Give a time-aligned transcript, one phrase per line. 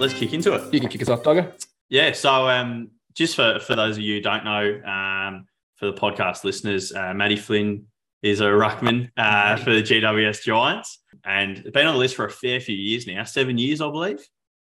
[0.00, 0.72] let's kick into it.
[0.72, 1.52] You can kick us off, Dogger.
[1.88, 2.12] Yeah.
[2.12, 5.46] So, um, just for, for those of you who don't know, um,
[5.76, 7.86] for the podcast listeners, uh, Matty Flynn
[8.22, 12.30] is a ruckman uh, for the GWS Giants and been on the list for a
[12.30, 14.20] fair few years now, seven years, I believe.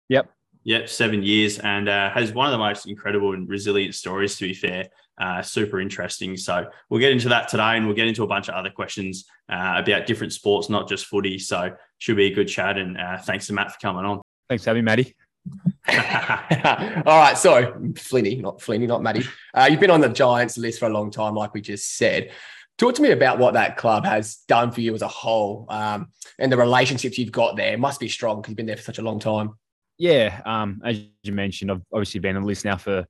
[0.09, 0.29] Yep.
[0.65, 4.37] Yep, seven years, and uh, has one of the most incredible and resilient stories.
[4.37, 4.87] To be fair,
[5.19, 6.37] uh, super interesting.
[6.37, 9.25] So we'll get into that today, and we'll get into a bunch of other questions
[9.49, 11.37] uh, about different sports, not just footy.
[11.37, 12.77] So should be a good chat.
[12.77, 14.21] And uh, thanks to Matt for coming on.
[14.47, 15.15] Thanks for having me, Matty.
[15.87, 19.23] All right, so Flinny, not Flinny, not Matty.
[19.53, 22.31] Uh, you've been on the Giants list for a long time, like we just said.
[22.77, 26.07] Talk to me about what that club has done for you as a whole, um,
[26.39, 27.73] and the relationships you've got there.
[27.73, 29.51] It must be strong because you've been there for such a long time.
[29.97, 33.05] Yeah, um, as you mentioned, I've obviously been on the list now for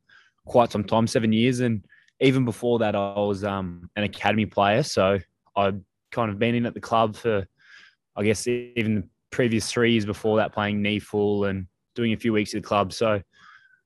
[0.46, 1.86] quite some time, seven years, and
[2.20, 4.84] even before that, I was um, an academy player.
[4.84, 5.20] So
[5.56, 5.80] I've
[6.12, 7.46] kind of been in at the club for,
[8.16, 12.34] I guess, even the previous three years before that, playing NEAFL and doing a few
[12.34, 12.94] weeks at the club.
[12.94, 13.22] So,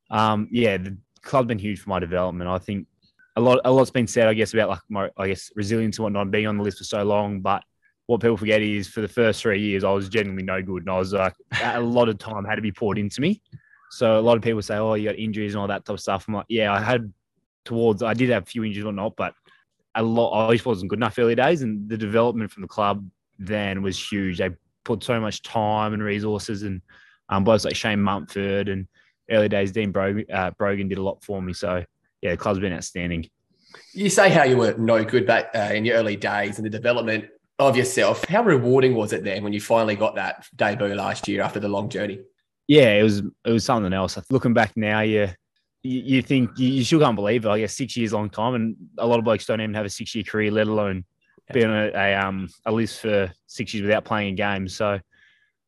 [0.10, 2.50] um, yeah, the club's been huge for my development.
[2.50, 2.88] I think
[3.36, 6.04] a lot, a lot's been said, I guess, about like my, I guess, resilience and
[6.04, 7.64] whatnot, being on the list for so long, but
[8.08, 10.84] what people forget is for the first three years, I was genuinely no good.
[10.84, 13.42] And I was like, a lot of time had to be poured into me.
[13.92, 16.00] So a lot of people say, oh, you got injuries and all that type of
[16.00, 16.26] stuff.
[16.28, 17.12] I'm like, yeah, I had
[17.66, 19.34] towards, I did have a few injuries or not, but
[19.94, 21.64] a lot, I just wasn't good enough early days.
[21.64, 23.06] And the development from the club
[23.40, 24.38] then was huge.
[24.38, 24.52] They
[24.86, 26.82] put so much time and resources and
[27.30, 28.88] um, blokes like Shane Mumford and
[29.30, 31.54] early days, Dean Brogan, uh, Brogan did a lot for me.
[31.54, 31.84] So
[32.22, 33.30] yeah, the club's been outstanding.
[33.94, 36.70] You say how you were no good back uh, in your early days and the
[36.70, 37.26] development
[37.60, 38.24] of yourself.
[38.26, 41.68] How rewarding was it then when you finally got that debut last year after the
[41.68, 42.20] long journey?
[42.68, 44.18] Yeah, it was it was something else.
[44.30, 45.34] Looking back now, yeah,
[45.84, 47.50] you, you think you, you, still can't believe it.
[47.50, 49.90] I guess six years, long time, and a lot of blokes don't even have a
[49.90, 51.06] six year career, let alone
[51.54, 54.68] be on a, a um a list for six years without playing a game.
[54.68, 55.00] So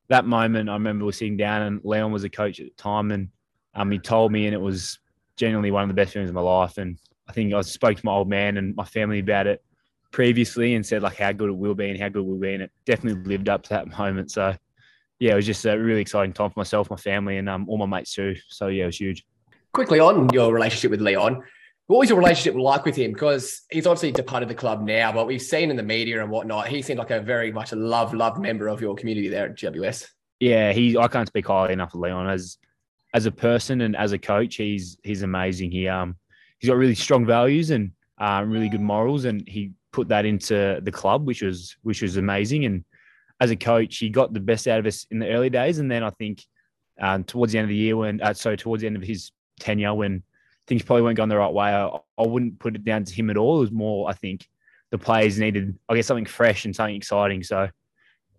[0.10, 2.74] that moment, I remember we are sitting down, and Leon was a coach at the
[2.82, 3.30] time, and
[3.76, 5.00] um he told me, and it was
[5.38, 6.78] genuinely one of the best feelings of my life.
[6.78, 6.98] And
[7.28, 9.64] I think I spoke to my old man and my family about it
[10.12, 12.54] previously and said like how good it will be and how good it will be,
[12.54, 14.32] and it definitely lived up to that moment.
[14.32, 14.56] So
[15.20, 17.78] yeah, it was just a really exciting time for myself, my family, and um, all
[17.78, 18.36] my mates too.
[18.48, 19.26] So yeah, it was huge.
[19.74, 21.44] Quickly on your relationship with Leon,
[21.90, 23.14] what was your relationship like with him?
[23.14, 26.68] Because he's obviously departed the club now, but we've seen in the media and whatnot,
[26.68, 29.56] he seemed like a very much a love, loved member of your community there at
[29.56, 30.08] GWS.
[30.40, 30.96] Yeah, he.
[30.96, 32.60] I can't speak highly enough of Leon as
[33.16, 34.58] as a person and as a coach.
[34.58, 35.72] He's he's amazing.
[35.72, 36.16] He um
[36.60, 40.80] he's got really strong values and um, really good morals, and he put that into
[40.84, 42.66] the club, which was which was amazing.
[42.66, 42.86] And
[43.42, 45.90] as a coach, he got the best out of us in the early days, and
[45.90, 46.46] then I think
[47.02, 49.32] um, towards the end of the year, when uh, so towards the end of his
[49.60, 50.22] tenure, when
[50.70, 51.88] things probably weren't going the right way, I,
[52.18, 53.58] I wouldn't put it down to him at all.
[53.58, 54.48] It was more, I think,
[54.92, 57.44] the players needed, I guess, something fresh and something exciting.
[57.44, 57.68] So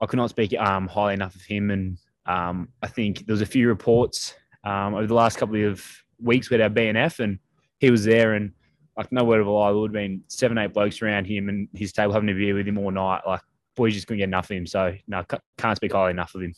[0.01, 1.71] I could not speak um, highly enough of him.
[1.71, 5.85] And um, I think there was a few reports um, over the last couple of
[6.23, 7.41] weeks with our B&F, and
[7.79, 8.53] he was there, and
[8.97, 11.49] like no word of a lie, there would have been seven, eight blokes around him
[11.49, 13.23] and his table having a beer with him all night.
[13.27, 13.41] Like,
[13.75, 14.67] boys just couldn't get enough of him.
[14.67, 15.25] So, no,
[15.59, 16.55] can't speak highly enough of him.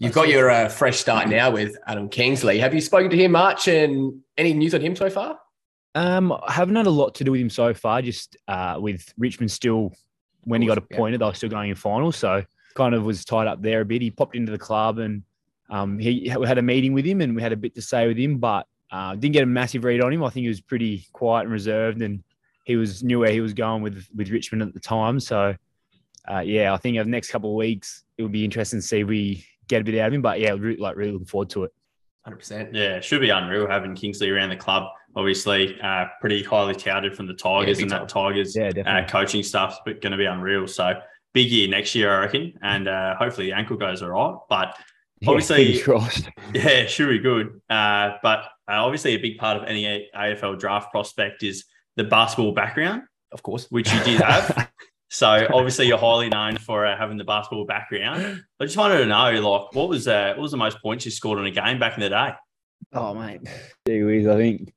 [0.00, 2.58] You've got your uh, fresh start now with Adam Kingsley.
[2.58, 5.38] Have you spoken to him much and any news on him so far?
[5.94, 9.12] Um, I haven't had a lot to do with him so far, just uh, with
[9.18, 9.92] Richmond still,
[10.44, 11.26] when he got appointed, yeah.
[11.26, 12.16] they were still going in finals.
[12.16, 14.00] So, kind of was tied up there a bit.
[14.00, 15.22] He popped into the club and
[15.68, 18.08] um, he we had a meeting with him and we had a bit to say
[18.08, 20.24] with him, but uh, didn't get a massive read on him.
[20.24, 22.24] I think he was pretty quiet and reserved, and
[22.64, 25.20] he was knew where he was going with with Richmond at the time.
[25.20, 25.54] So,
[26.26, 28.86] uh, yeah, I think over the next couple of weeks it would be interesting to
[28.86, 30.22] see we get a bit out of him.
[30.22, 31.72] But yeah, re- like really looking forward to it.
[32.24, 32.74] Hundred percent.
[32.74, 34.84] Yeah, should be unreal having Kingsley around the club.
[35.16, 39.42] Obviously, uh, pretty highly touted from the Tigers, yeah, and that Tigers yeah, uh, coaching
[39.42, 40.66] stuff's going to be unreal.
[40.68, 41.00] So
[41.32, 44.36] big year next year, I reckon, and uh, hopefully the ankle goes all right.
[44.48, 44.76] But
[45.26, 46.08] obviously, yeah,
[46.52, 47.60] yeah, should be good.
[47.70, 51.64] Uh, but uh, obviously, a big part of any AFL draft prospect is
[51.96, 53.02] the basketball background,
[53.32, 54.70] of course, which you did have.
[55.10, 58.42] so obviously, you're highly known for uh, having the basketball background.
[58.60, 61.10] I just wanted to know, like, what was uh, what was the most points you
[61.10, 62.30] scored in a game back in the day?
[62.92, 63.40] Oh, mate,
[63.86, 64.72] gee whiz, I think it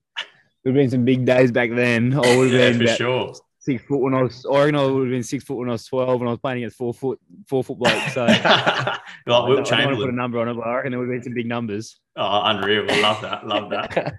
[0.66, 2.14] would have been some big days back then.
[2.14, 3.34] I would have yeah, been for sure
[3.64, 4.46] six foot when I was.
[4.46, 6.40] I reckon I would have been six foot when I was twelve, and I was
[6.40, 8.14] playing against four foot four foot blokes.
[8.14, 8.26] So,
[9.28, 9.96] like Wilt Chamberlain.
[9.96, 11.48] I put a number on it, but I reckon there would have been some big
[11.48, 12.00] numbers.
[12.16, 12.86] Oh, unreal!
[12.90, 13.48] I love that.
[13.48, 14.16] Love that.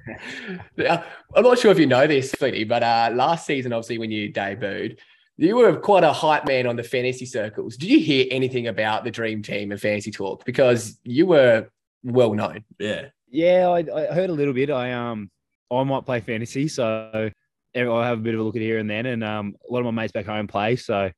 [1.37, 4.33] I'm not sure if you know this, Fleety, but uh, last season, obviously, when you
[4.33, 4.99] debuted.
[5.37, 7.77] You were quite a hype man on the fantasy circles.
[7.77, 10.45] Did you hear anything about the dream team and fantasy talk?
[10.45, 11.69] Because you were
[12.05, 12.65] well known.
[12.79, 13.07] Yeah.
[13.29, 14.71] Yeah, I, I heard a little bit.
[14.71, 15.31] I um
[15.71, 17.31] I might play fantasy, so
[17.75, 19.81] I have a bit of a look at here and then, and um, a lot
[19.81, 21.11] of my mates back home play, so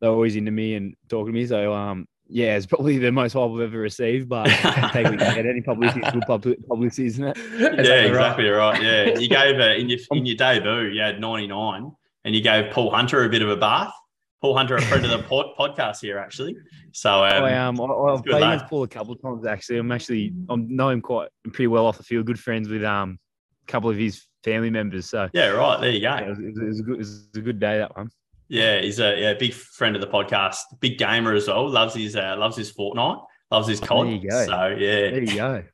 [0.00, 1.46] they're always into me and talking to me.
[1.46, 4.46] So um, yeah, it's probably the most hype I've ever received, but
[4.92, 5.44] take what get.
[5.44, 7.36] Any publicity is good publicity, isn't it?
[7.58, 8.82] yeah, exactly right.
[8.82, 11.92] Yeah, you gave uh, in your in your debut, you had ninety nine,
[12.24, 13.92] and you gave Paul Hunter a bit of a bath.
[14.40, 16.56] Paul Hunter, a friend of the pod, podcast here, actually.
[16.90, 19.78] So um, I um, I, I've played with Paul a couple of times actually.
[19.78, 22.26] I'm actually I know him quite pretty well off the field.
[22.26, 23.18] Good friends with um
[23.66, 25.08] a couple of his family members.
[25.08, 26.08] So yeah, right there you go.
[26.08, 28.10] Yeah, it, was, it, was, a good, it was a good day that one.
[28.48, 31.68] Yeah, he's a yeah big friend of the podcast, big gamer as well.
[31.68, 34.06] Loves his uh, loves his Fortnite, loves his COD.
[34.06, 34.44] There you go.
[34.46, 35.64] So yeah, there you go.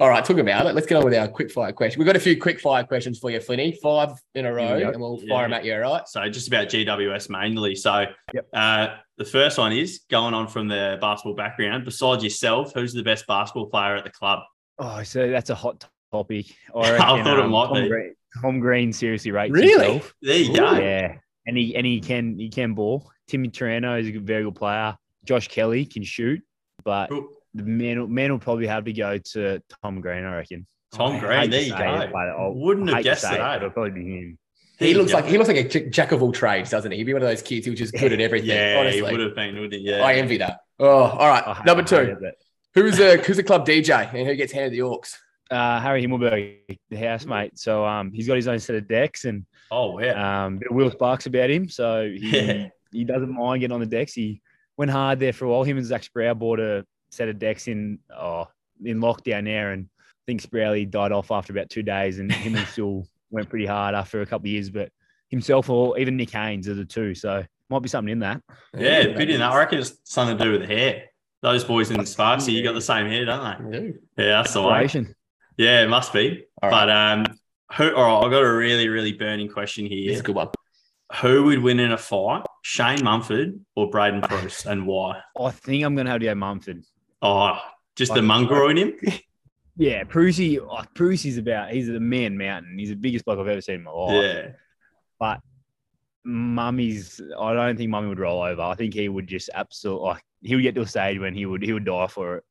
[0.00, 1.98] All right, talk about it, let's get on with our quick fire question.
[1.98, 3.76] We've got a few quick fire questions for you, Flinny.
[3.78, 5.42] Five in a row, and we'll fire yeah.
[5.42, 5.74] them at you.
[5.74, 6.08] All right.
[6.08, 7.74] So just about GWS mainly.
[7.74, 8.48] So yep.
[8.52, 11.84] uh, the first one is going on from the basketball background.
[11.84, 14.40] Besides yourself, who's the best basketball player at the club?
[14.78, 16.46] Oh, so that's a hot topic.
[16.74, 17.88] I, reckon, I thought um, it might Tom be.
[17.88, 19.70] Green, Tom Green seriously rates Really?
[19.70, 20.14] himself.
[20.22, 20.72] There you go.
[20.78, 21.16] Yeah,
[21.46, 23.10] and he and he can he can ball.
[23.28, 24.96] Timmy Taranto is a very good player.
[25.24, 26.42] Josh Kelly can shoot,
[26.84, 27.28] but Cool.
[27.54, 30.66] The man will, man will probably have to go to Tom Green, I reckon.
[30.94, 32.08] Tom I Green, there you say go.
[32.12, 33.56] but I'll- Wouldn't have guessed say it, eh?
[33.56, 34.38] It'll probably be him.
[34.78, 35.16] He looks Yeah.
[35.18, 36.98] like he looks like a j- jack of all trades, doesn't he?
[36.98, 38.48] He'd be one of those kids who was just good at everything.
[38.48, 39.80] Yeah, honestly, he would have been, wouldn't he?
[39.80, 40.02] Yeah.
[40.04, 40.60] I envy that.
[40.78, 41.44] Oh, all right.
[41.46, 42.34] I Number I two, it,
[42.74, 45.02] who's a who's the club DJ and who gets handed the aux?
[45.50, 47.58] uh, Harry Himmelberg, the housemate.
[47.58, 50.46] So um, he's got his own set of decks, and Oh, wow.
[50.46, 51.68] um, bit of Will Sparks about him.
[51.68, 52.68] So he, Yeah.
[52.90, 54.14] he doesn't mind getting on the decks.
[54.14, 54.40] He
[54.78, 55.62] went hard there for a while.
[55.64, 58.48] Him and Zach Sproule bought a set of decks in oh,
[58.84, 62.56] in lockdown there, and I think Sprowley died off after about two days, and him
[62.66, 64.70] still went pretty hard after a couple of years.
[64.70, 64.90] But
[65.28, 67.14] himself or even Nick Haynes are the two.
[67.14, 68.42] So might be something in that.
[68.76, 69.52] yeah, a bit in that.
[69.52, 71.04] I reckon it's something to do with the hair.
[71.42, 73.92] Those boys in the Sparksy, you got the same hair, don't they?
[74.22, 74.88] Yeah, that's the way.
[75.56, 76.44] Yeah, it must be.
[76.62, 77.26] All But um,
[77.76, 77.94] who?
[77.94, 80.10] All right, I've got a really, really burning question here.
[80.10, 80.48] It's a good one.
[81.20, 85.20] Who would win in a fight, Shane Mumford or Braydon Preuss, and why?
[85.38, 86.84] I think I'm going to have to go Mumford.
[87.22, 87.58] Oh,
[87.96, 88.94] just the Like- mongrel in him.
[89.76, 90.58] Yeah, Prusy.
[90.58, 91.70] Oh, Prusy's about.
[91.70, 92.78] He's a man mountain.
[92.78, 94.12] He's the biggest bloke I've ever seen in my life.
[94.24, 94.48] Yeah,
[95.18, 95.40] But
[96.24, 97.18] Mummy's.
[97.38, 98.60] I don't think Mummy would roll over.
[98.60, 100.08] I think he would just absolutely.
[100.08, 102.44] Like, he would get to a stage when he would he would die for it.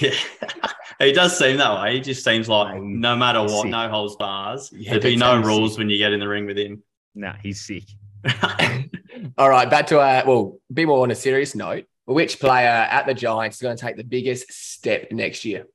[0.00, 0.68] yeah.
[1.00, 1.94] he does seem that way.
[1.94, 3.70] He just seems like Mate, no matter what, sick.
[3.70, 4.70] no holds bars.
[4.72, 5.46] Yeah, There'd be that's no sick.
[5.46, 6.84] rules when you get in the ring with him.
[7.16, 7.84] Nah, he's sick.
[9.38, 11.86] All right, back to uh, well, be more on a serious note.
[12.06, 15.66] Which player at the Giants is going to take the biggest step next year?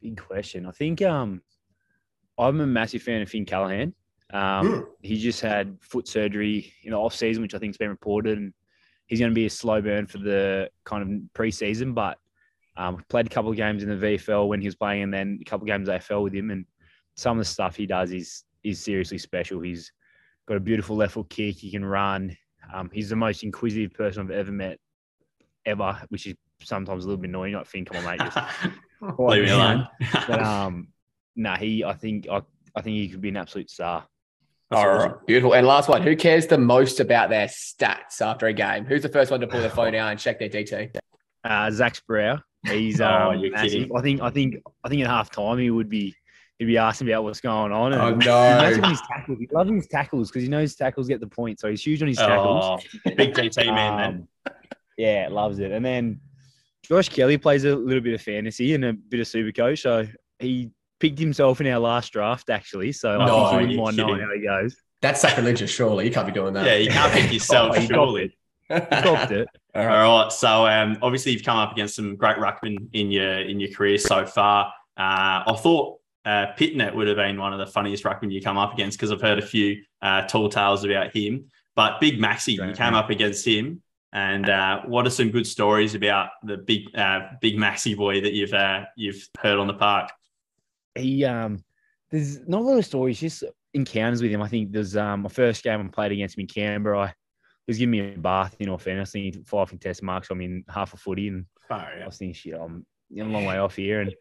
[0.00, 0.64] Big question.
[0.66, 1.42] I think um,
[2.38, 3.94] I'm a massive fan of Finn Callaghan.
[4.32, 4.86] Um, Mm.
[5.02, 8.54] He just had foot surgery in the off season, which I think's been reported, and
[9.06, 11.94] he's going to be a slow burn for the kind of preseason.
[11.94, 12.18] But
[12.76, 15.38] um, played a couple of games in the VFL when he was playing, and then
[15.40, 16.50] a couple of games AFL with him.
[16.50, 16.64] And
[17.16, 19.60] some of the stuff he does is is seriously special.
[19.60, 19.92] He's
[20.46, 21.56] got a beautiful left foot kick.
[21.56, 22.36] He can run.
[22.72, 24.78] Um, he's the most inquisitive person I've ever met,
[25.66, 27.54] ever, which is sometimes a little bit annoying.
[27.56, 28.38] I think, come on, mate, just
[29.18, 29.88] Leave me alone.
[30.28, 30.88] but um,
[31.36, 31.84] nah, he.
[31.84, 32.42] I think I,
[32.76, 34.04] I think he could be an absolute star.
[34.70, 35.14] That's All awesome.
[35.26, 35.54] beautiful.
[35.54, 38.84] And last one, who cares the most about their stats after a game?
[38.86, 40.94] Who's the first one to pull their phone out and check their DT?
[41.44, 42.40] Uh, Zach Sproule.
[42.66, 43.90] He's Oh, um, you're kidding.
[43.96, 44.54] I think I think
[44.84, 46.14] I think at half time he would be
[46.60, 47.92] he'd be asking about what's going on.
[47.92, 48.32] And Oh, he's no.
[48.32, 49.38] massive his tackles.
[49.40, 51.58] He loves his tackles because he knows tackles get the point.
[51.58, 52.64] So he's huge on his tackles.
[53.04, 54.28] Oh, big DT man, then.
[54.46, 54.52] Um,
[55.02, 55.72] yeah, loves it.
[55.72, 56.20] And then
[56.84, 59.82] Josh Kelly plays a little bit of fantasy and a bit of super coach.
[59.82, 60.06] So
[60.38, 62.92] he picked himself in our last draft, actually.
[62.92, 64.26] So I No, think he wouldn't you're mind knowing kidding.
[64.28, 64.76] how he goes.
[65.00, 66.04] That's sacrilegious, surely.
[66.06, 66.64] You can't be doing that.
[66.66, 68.36] Yeah, you can't pick yourself, Oh, he surely.
[68.70, 69.48] He copped it.
[69.74, 70.22] All All right.
[70.24, 70.32] right.
[70.32, 73.98] So um, obviously you've come up against some great ruckmen in your in your career
[73.98, 74.66] so far.
[74.96, 78.56] Uh, I thought uh, Pittonet would have been one of the funniest ruckmen you come
[78.56, 81.46] up against because I've heard a few uh, tall tales about him.
[81.74, 83.82] But Big Maxi, you came up against him.
[84.12, 88.32] And uh, what are some good stories about the big uh, big Maxi boy that
[88.32, 90.10] you've uh, you've heard on the park?
[90.94, 91.62] he um
[92.10, 94.42] there's not a lot of stories, just encounters with him.
[94.42, 97.00] I think there's um my first game I played against him in Canberra.
[97.00, 99.14] I, he was giving me a bath in all fairness.
[99.14, 100.30] I he five contest marks.
[100.30, 101.46] I'm in half a footy, and
[102.02, 102.84] I was thinking, shit, I'm
[103.18, 104.00] a long way off here.
[104.00, 104.12] And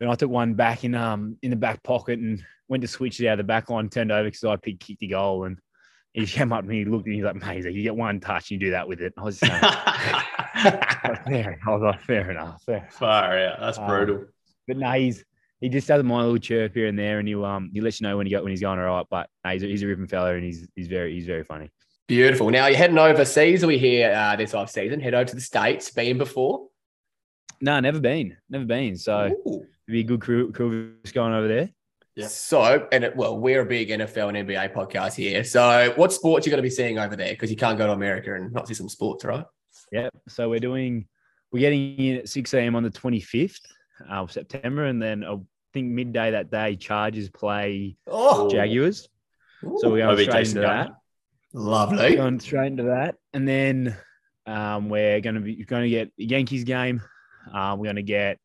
[0.00, 3.20] then I took one back in um in the back pocket and went to switch
[3.20, 5.58] it out of the back line, turned over because I picked kicked the goal and.
[6.18, 8.20] He came up to me, he looked at me, he's like, mate, you get one
[8.20, 9.12] touch and you do that with it.
[9.16, 9.62] I was just saying,
[11.26, 11.60] fair.
[11.66, 12.88] I was like, fair enough, fair.
[12.90, 13.60] Far out.
[13.60, 14.24] That's Um, brutal.
[14.66, 15.24] But no, he's
[15.60, 18.00] he just doesn't mind a little chirp here and there, and he'll um he lets
[18.00, 19.06] you know when he got when he's going all right.
[19.10, 21.70] But no, he's a, he's a ripping fella, and he's he's very he's very funny.
[22.06, 22.50] Beautiful.
[22.50, 23.64] Now you're heading overseas.
[23.64, 25.00] We here uh, this off season.
[25.00, 25.90] Head over to the states.
[25.90, 26.68] Been before?
[27.60, 28.96] No, never been, never been.
[28.96, 31.70] So it'd be a good crew, crew going over there.
[32.18, 32.26] Yeah.
[32.26, 35.44] So, and it, well, we're a big NFL and NBA podcast here.
[35.44, 37.30] So, what sports you going to be seeing over there?
[37.30, 39.44] Because you can't go to America and not see some sports, right?
[39.92, 40.12] Yep.
[40.28, 41.06] So we're doing
[41.52, 42.74] we're getting in at 6 a.m.
[42.74, 43.60] on the 25th
[44.10, 44.86] uh, of September.
[44.86, 45.36] And then I
[45.72, 49.08] think midday that day, Chargers play Oh, Jaguars.
[49.62, 50.76] So we're That'll going be a straight decent into game.
[50.76, 50.90] that.
[51.54, 52.16] lovely.
[52.16, 53.14] Going straight into that.
[53.32, 53.96] And then
[54.44, 57.00] um, we're going to be going to get Yankees game.
[57.52, 58.38] Uh, we're going to get,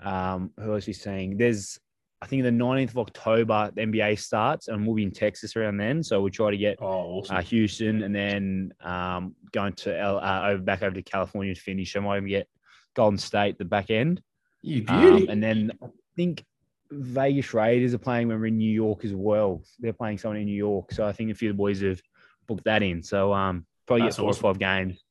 [0.00, 1.38] um, who else is he saying?
[1.38, 1.78] There's,
[2.22, 5.78] I think the 19th of October, the NBA starts, and we'll be in Texas around
[5.78, 6.02] then.
[6.02, 6.86] So we'll try to get Oh,
[7.20, 7.36] awesome.
[7.36, 11.60] uh, Houston, and then um, going to L, uh, over back over to California to
[11.60, 11.96] finish.
[11.96, 12.46] I might even get
[12.94, 14.20] Golden State the back end,
[14.62, 16.44] You um, and then I think
[16.90, 19.62] Vegas Raiders are playing when we're in New York as well.
[19.78, 22.02] They're playing someone in New York, so I think a few of the boys have
[22.46, 23.02] booked that in.
[23.02, 24.44] So um, probably That's get four awesome.
[24.46, 25.02] or five games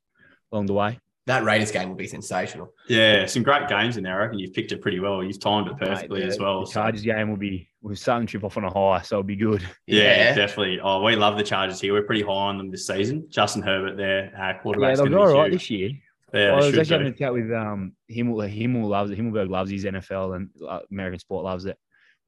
[0.52, 1.00] along the way.
[1.30, 2.74] That Raiders game will be sensational.
[2.88, 4.16] yeah, some great games in there.
[4.20, 5.24] I reckon you've picked it pretty well.
[5.24, 6.62] You've timed it perfectly Mate, as well.
[6.62, 9.16] The so- Chargers game will be we're starting to trip off on a high, so
[9.16, 9.66] it'll be good.
[9.88, 10.80] Yeah, definitely.
[10.82, 11.94] Oh, we love the Chargers here.
[11.94, 13.28] We're pretty high on them this season.
[13.30, 15.92] Justin Herbert, their uh, Yeah, they'll going go to be all right this year.
[16.34, 16.94] Yeah, Well, I they was should actually do.
[16.94, 18.42] having a chat with um Himmel.
[18.50, 19.18] Himmel loves it.
[19.20, 21.78] Himmelberg loves his NFL and uh, American sport loves it.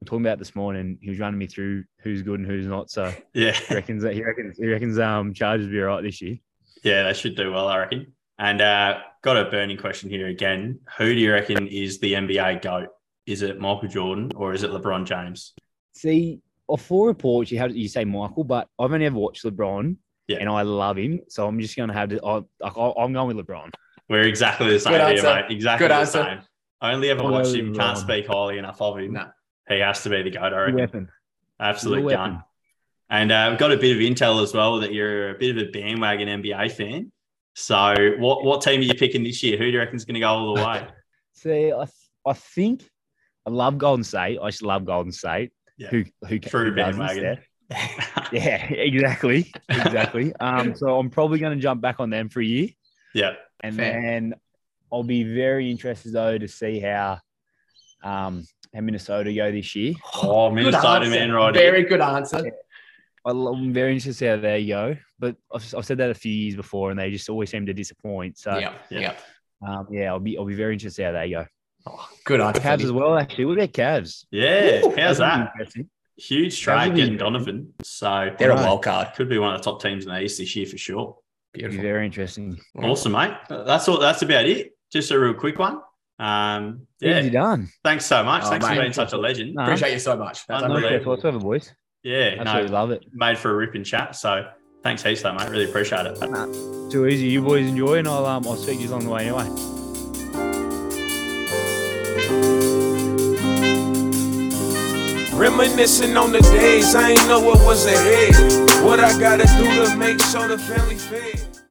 [0.00, 0.98] I'm talking about it this morning.
[1.02, 2.90] He was running me through who's good and who's not.
[2.90, 6.02] So Yeah, he reckons that he reckons he reckons um Chargers will be all right
[6.02, 6.38] this year.
[6.84, 8.12] yeah, they should do well, I reckon.
[8.38, 10.80] And uh, got a burning question here again.
[10.98, 12.88] Who do you reckon is the NBA GOAT?
[13.26, 15.52] Is it Michael Jordan or is it LeBron James?
[15.94, 19.96] See, of four reports, you have you say Michael, but I've only ever watched LeBron,
[20.26, 20.38] Yeah.
[20.40, 21.20] and I love him.
[21.28, 22.20] So I'm just gonna have to.
[22.24, 23.70] I'll, I'll, I'm going with LeBron.
[24.08, 25.44] We're exactly the same Good here, mate.
[25.50, 26.22] Exactly Good the answer.
[26.24, 26.38] same.
[26.80, 27.68] I only ever I'll watched him.
[27.70, 29.12] with Can't speak highly enough of him.
[29.12, 29.28] No.
[29.68, 30.76] He has to be the GOAT, I Good reckon.
[30.76, 31.08] weapon.
[31.60, 32.42] Absolute Good gun.
[33.08, 35.68] And uh, we've got a bit of intel as well that you're a bit of
[35.68, 37.12] a bandwagon NBA fan.
[37.54, 39.56] So, what what team are you picking this year?
[39.58, 40.86] Who do you reckon is going to go all the way?
[41.32, 41.88] See, I, th-
[42.26, 42.82] I think
[43.46, 44.38] I love Golden State.
[44.42, 45.52] I just love Golden State.
[45.76, 45.88] Yeah.
[45.88, 47.38] Who who True who bandwagon.
[48.32, 50.34] Yeah, exactly, exactly.
[50.40, 52.68] um, so I'm probably going to jump back on them for a year,
[53.14, 54.00] yeah, and Fair.
[54.00, 54.34] then
[54.92, 57.18] I'll be very interested though to see how
[58.02, 59.94] um how Minnesota go this year.
[60.22, 61.54] Oh, Minnesota man, right?
[61.54, 62.42] Very good answer.
[63.24, 66.10] I lo- I'm very interested to see how they go, but I've, I've said that
[66.10, 68.38] a few years before, and they just always seem to disappoint.
[68.38, 69.00] So yeah, yeah.
[69.00, 69.14] yeah.
[69.68, 71.46] um, yeah, I'll be I'll be very interested how they go.
[71.86, 72.60] Oh, good answer.
[72.60, 72.84] Cavs Fenny.
[72.84, 73.44] as well, actually.
[73.44, 74.24] What about Cavs?
[74.30, 75.50] Yeah, Ooh, how's That'll be that?
[75.54, 75.90] interesting.
[76.16, 77.16] Huge That trade would getting.
[77.16, 77.72] Donovan.
[77.82, 79.14] So, They're a wild card.
[79.16, 81.16] could be one of the top teams in the East this year for sure.
[81.52, 81.82] Beautiful.
[81.82, 82.58] very interesting.
[82.76, 83.32] Awesome, mate.
[83.48, 83.98] That's all.
[83.98, 84.72] That's about it.
[84.92, 85.80] Just a real quick one.
[86.18, 87.28] Um, Easy yeah.
[87.30, 87.68] done.
[87.82, 88.44] Thanks so much.
[88.44, 89.54] Oh, Thanks for being such a legend.
[89.54, 90.46] No, Appreciate you so much.
[90.46, 90.90] That's Unbelievable.
[90.90, 91.10] no unreal.
[91.10, 91.72] whatsoever, boys.
[92.02, 93.04] Yeah, Absolutely no, love it.
[93.12, 94.16] made for a ripping chat.
[94.16, 94.48] So,
[94.82, 95.48] thanks heaps, though, mate.
[95.48, 96.18] Really appreciate it.
[96.90, 97.26] Too easy.
[97.28, 100.52] You boys enjoy, and I'll um I'll speak to you along the way anyway.
[105.34, 108.34] Reminiscing on the days I ain't know what was ahead.
[108.84, 111.51] What I gotta do to make sure the family fed.